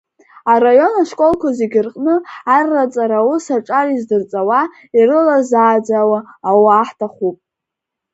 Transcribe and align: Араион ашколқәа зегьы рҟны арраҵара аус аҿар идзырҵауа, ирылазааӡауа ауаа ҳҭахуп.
Араион 0.51 0.93
ашколқәа 1.01 1.49
зегьы 1.57 1.81
рҟны 1.85 2.15
арраҵара 2.55 3.17
аус 3.21 3.45
аҿар 3.57 3.87
идзырҵауа, 3.95 4.61
ирылазааӡауа 4.97 6.19
ауаа 6.49 6.83
ҳҭахуп. 6.87 7.37